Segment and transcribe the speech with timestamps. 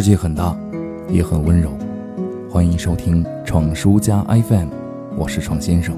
[0.00, 0.56] 世界很大，
[1.10, 1.72] 也很温柔。
[2.48, 4.68] 欢迎收听闯书家 FM，
[5.16, 5.92] 我是闯先生。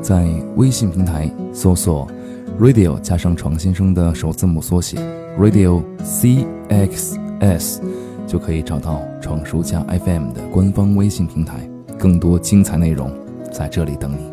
[0.00, 2.08] 在微信平台搜索
[2.58, 4.96] “radio” 加上闯先生的首字母缩写
[5.38, 7.82] “radio c x s”，
[8.26, 11.68] 就可以找到闯书家 FM 的官方微信平台。
[11.98, 13.12] 更多精彩内容
[13.52, 14.32] 在这里等你。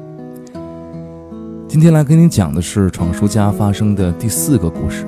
[1.68, 5.06] 今天来跟你讲的是闯书家发生的第四个故事。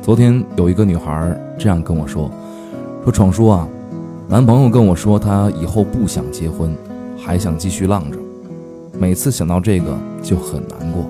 [0.00, 2.30] 昨天有一个女孩这样跟我说。
[3.06, 3.68] 说闯叔啊，
[4.28, 6.76] 男朋友跟我说他以后不想结婚，
[7.16, 8.18] 还想继续浪着。
[8.98, 11.06] 每次想到这个就很难过。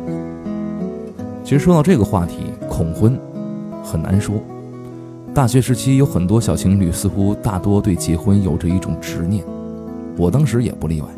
[1.43, 3.19] 其实说到这个话题，恐婚
[3.83, 4.35] 很难说。
[5.33, 9.43] 大学时期有很多小情侣，似乎大多对结婚有着一种执念，
[10.19, 11.09] 我当时也不例外。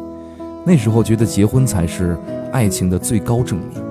[0.65, 2.17] 那时候觉得结婚才是
[2.53, 3.83] 爱情的最高证明。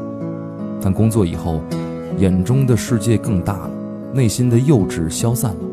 [0.82, 1.60] 但工作以后，
[2.18, 3.72] 眼中的世界更大了，
[4.14, 5.67] 内心的幼稚消散了。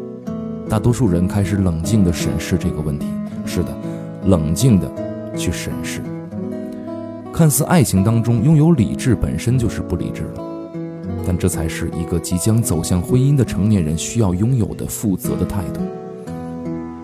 [0.68, 3.06] 大多数人开始冷静地审视这个问题。
[3.44, 3.76] 是的，
[4.26, 4.90] 冷静地
[5.36, 6.00] 去审视。
[7.32, 10.42] 看似爱情当中拥有理智本身就是不理智的，
[11.26, 15.80] 但这才是一个即将走向婚姻的成年人需要拥有的负责的态度。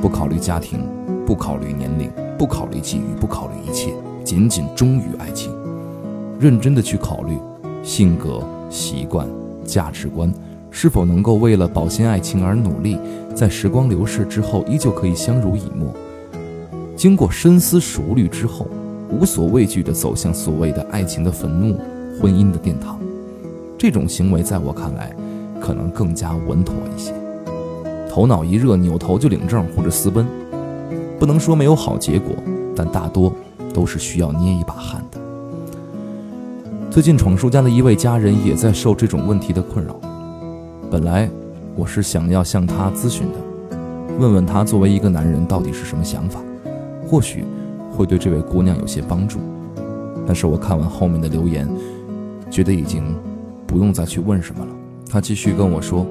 [0.01, 0.81] 不考虑家庭，
[1.27, 3.93] 不考虑年龄，不考虑际遇，不考虑一切，
[4.25, 5.53] 仅仅忠于爱情。
[6.39, 7.39] 认真地去考虑
[7.83, 9.29] 性格、习惯、
[9.65, 10.33] 价值观。
[10.71, 12.99] 是否能够为了保鲜爱情而努力，
[13.35, 15.93] 在时光流逝之后依旧可以相濡以沫？
[16.97, 18.67] 经过深思熟虑之后，
[19.11, 21.79] 无所畏惧地走向所谓的爱情的坟墓、
[22.21, 22.99] 婚姻的殿堂，
[23.77, 25.15] 这种行为在我看来，
[25.61, 27.13] 可能更加稳妥一些。
[28.09, 30.27] 头脑一热，扭头就领证或者私奔，
[31.19, 32.35] 不能说没有好结果，
[32.77, 33.33] 但大多
[33.73, 35.19] 都是需要捏一把汗的。
[36.91, 39.99] 最近，闯叔家的一位家人也在受这种问题的困扰。
[40.91, 41.31] 本来
[41.77, 43.79] 我是想要向他咨询的，
[44.19, 46.41] 问问他作为一个男人到底是什么想法，
[47.07, 47.45] 或许
[47.93, 49.39] 会对这位姑娘有些帮助。
[50.27, 51.69] 但是我看完后面的留言，
[52.51, 53.15] 觉得已经
[53.69, 54.73] 不用再去问什么了。
[55.09, 56.05] 他继续跟我说，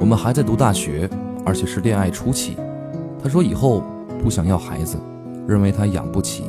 [0.00, 1.06] 我们还在读大学，
[1.44, 2.56] 而且是恋爱初期。
[3.22, 3.82] 他说以后
[4.22, 4.96] 不想要孩子，
[5.46, 6.44] 认为他养不起。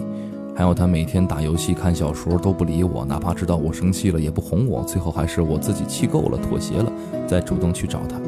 [0.60, 6.92] 还有他每天打游戏、看小说都不理我，哪怕知道我生气了也不哄我，最后还是我自己气够了、妥协了，
[7.26, 8.20] 再主动去找他。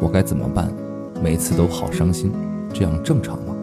[0.00, 0.72] 我该怎么办？
[1.22, 2.32] 每次都好伤心，
[2.72, 3.54] 这样正常吗？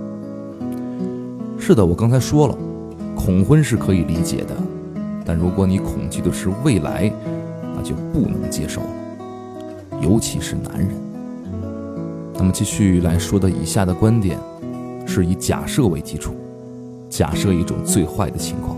[1.58, 2.56] 是的，我刚才说了，
[3.16, 4.56] 恐婚是可以理解的，
[5.26, 7.12] 但如果你恐惧的是未来，
[7.76, 8.90] 那就不能接受了，
[10.04, 10.90] 尤其是男人。
[12.36, 14.38] 那么继续来说的以下的观点，
[15.08, 16.36] 是以假设为基础。
[17.10, 18.78] 假设一种最坏的情况，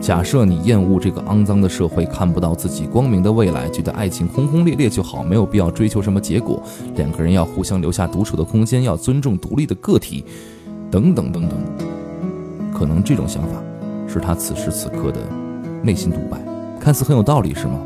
[0.00, 6.62] 假设你厌恶这个肮脏的社会，看不到自己光明的未来，觉得爱情轰轰烈烈就好，没有必要追求什么结果，
[6.96, 10.24] 两个人要互相留下独处的空间，要尊重独立的个体，
[10.90, 11.58] 等等等等。
[12.72, 13.62] 可能这种想法
[14.06, 15.20] 是他此时此刻的
[15.82, 16.38] 内心独白，
[16.78, 17.80] 看似很有道理，是吗？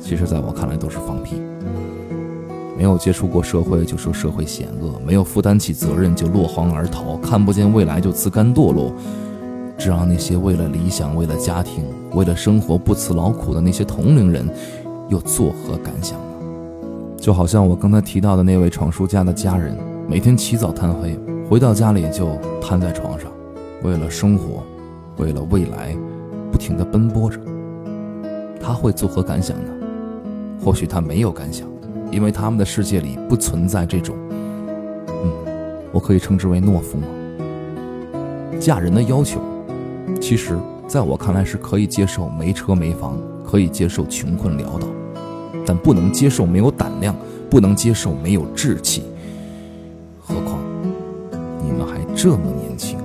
[0.00, 1.36] 其实，在我看来都是放屁。
[2.82, 8.92] 没有接触过社会就说社会险恶，没有负担起责任就落荒而逃，看不见未来就自甘堕落，
[9.78, 14.44] 这让那些为了理想、为了家庭、为了生活不辞劳苦的那些同龄人，
[15.08, 16.24] 又作何感想呢？
[17.16, 19.78] 就好像我刚才提到的那位闯叔家的家人，
[20.08, 21.16] 每天起早贪黑，
[21.48, 23.30] 回到家里就瘫在床上，
[23.84, 24.60] 为了生活，
[25.18, 25.96] 为了未来，
[26.50, 27.38] 不停地奔波着，
[28.60, 29.70] 他会作何感想呢？
[30.60, 31.71] 或许他没有感想。
[32.12, 34.14] 因为他们的世界里不存在这种，
[35.08, 35.32] 嗯，
[35.90, 37.06] 我可以称之为懦夫吗？
[38.60, 39.40] 嫁人的要求，
[40.20, 40.56] 其实
[40.86, 44.86] 在我看来是可以接受没车没房，可以接受穷困潦倒，
[45.66, 47.16] 但不能接受没有胆量，
[47.50, 49.02] 不能接受没有志气。
[50.20, 50.58] 何况
[51.64, 52.98] 你们还这么年轻，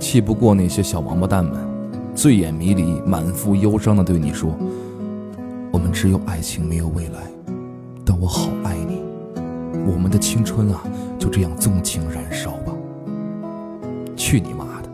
[0.00, 1.54] 气不过那些小王八蛋们，
[2.14, 4.54] 醉眼迷离、满腹忧伤的对你说
[5.92, 7.20] ：“只有爱情，没有未来。”
[8.04, 9.00] 但我好爱你，
[9.86, 10.82] 我们的青春啊，
[11.18, 12.72] 就这样纵情燃烧吧。
[14.16, 14.88] 去你妈的！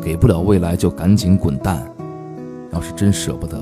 [0.00, 1.86] 给不了未来就赶紧滚蛋。
[2.72, 3.60] 要是真舍不得，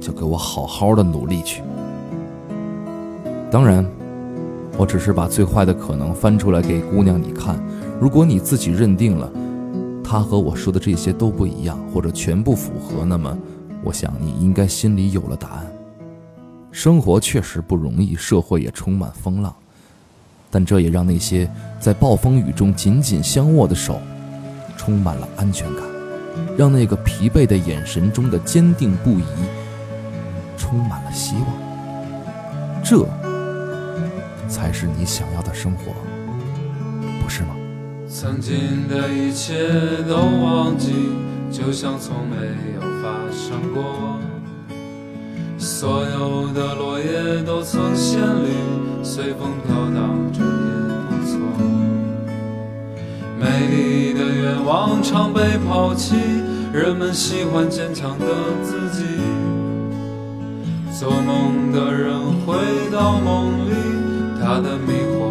[0.00, 1.62] 就给我好好的努力去。
[3.50, 3.84] 当然，
[4.78, 7.62] 我只是把最坏的可能翻出来给姑娘你看。
[8.00, 9.30] 如果你自己认定了，
[10.02, 13.36] 她和我说的这些都不一样，或者全部符合，那么，
[13.84, 15.71] 我想你应该心里有了答案。
[16.72, 19.54] 生活确实不容易，社会也充满风浪，
[20.50, 21.48] 但这也让那些
[21.78, 24.00] 在暴风雨中紧紧相握的手，
[24.76, 25.84] 充满了安全感，
[26.56, 29.24] 让那个疲惫的眼神中的坚定不移，
[30.56, 32.82] 充满了希望。
[32.82, 33.06] 这
[34.48, 35.92] 才是你想要的生活，
[37.22, 37.54] 不是吗？
[38.08, 39.68] 曾经的一切
[40.08, 40.92] 都忘记，
[41.50, 42.36] 就像从没
[42.74, 44.18] 有发生过。
[45.82, 50.46] 所有的落叶都曾鲜绿，随风飘荡着也
[51.08, 51.34] 不错。
[53.36, 56.14] 美丽的愿望常被抛弃，
[56.72, 58.26] 人们喜欢坚强的
[58.62, 59.02] 自己。
[60.96, 62.54] 做梦的人回
[62.92, 63.74] 到梦里，
[64.40, 65.21] 他的迷惑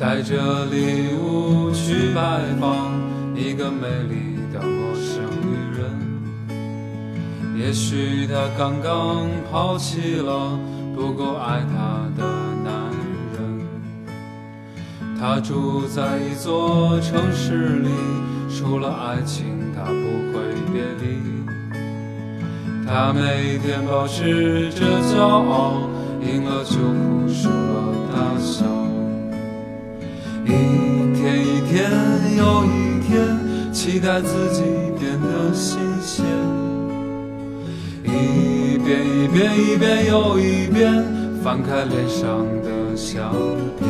[0.00, 2.90] 带着礼物去拜访
[3.36, 5.84] 一个美丽的陌生女人，
[7.54, 10.58] 也许她刚刚抛弃了
[10.96, 12.24] 不够爱她的
[12.64, 12.72] 男
[13.34, 13.60] 人。
[15.20, 17.90] 她住在一座城市里，
[18.48, 19.44] 除了爱情，
[19.76, 19.92] 她不
[20.32, 20.40] 会
[20.72, 21.20] 别离。
[22.86, 25.82] 她每天保持着骄傲，
[26.22, 28.64] 赢了就哭，输了大笑。
[30.50, 31.90] 一天一天
[32.36, 34.62] 又一天，期待自己
[34.98, 36.24] 变得新鲜。
[38.04, 41.04] 一遍一遍一遍又一遍，
[41.42, 43.30] 翻开脸上的相
[43.78, 43.88] 片。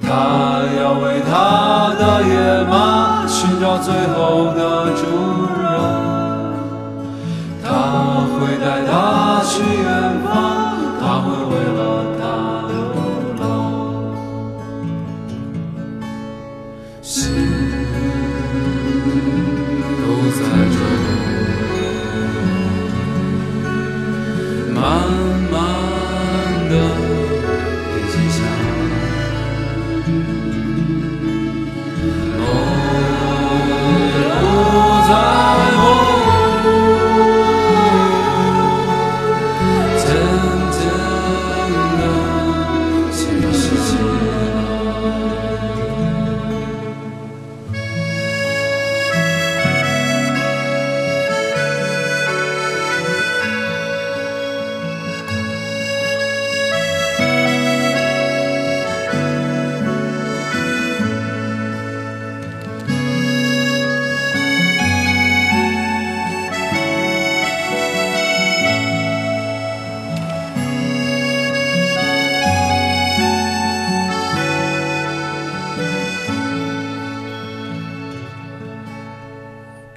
[0.00, 2.34] 他要为他的野
[2.68, 4.60] 马寻找最后的
[4.96, 5.02] 主
[5.62, 5.64] 人，
[7.62, 7.70] 他
[8.34, 8.92] 会带他
[9.44, 9.86] 去远
[10.24, 10.51] 方，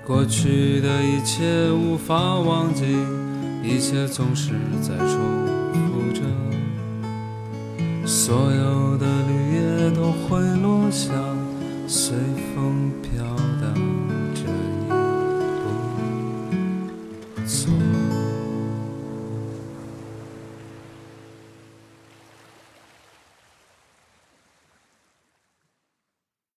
[0.06, 2.86] 过去的一切无法忘记，
[3.64, 5.18] 一切总是在重
[5.74, 6.22] 复着，
[8.06, 11.10] 所有的绿叶都会落下。